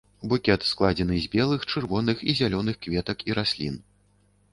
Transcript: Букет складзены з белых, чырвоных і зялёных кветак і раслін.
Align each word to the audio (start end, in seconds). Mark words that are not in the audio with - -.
Букет 0.29 0.61
складзены 0.69 1.17
з 1.25 1.29
белых, 1.35 1.67
чырвоных 1.73 2.23
і 2.33 2.35
зялёных 2.39 2.79
кветак 2.87 3.17
і 3.29 3.37
раслін. 3.41 3.77